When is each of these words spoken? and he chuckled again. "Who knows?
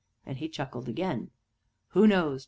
and 0.25 0.39
he 0.39 0.49
chuckled 0.49 0.89
again. 0.89 1.29
"Who 1.89 2.07
knows? 2.07 2.39